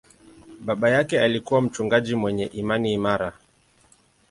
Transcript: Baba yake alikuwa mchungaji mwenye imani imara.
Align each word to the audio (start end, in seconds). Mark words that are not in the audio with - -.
Baba 0.61 0.89
yake 0.89 1.21
alikuwa 1.21 1.61
mchungaji 1.61 2.15
mwenye 2.15 2.45
imani 2.45 2.93
imara. 2.93 3.33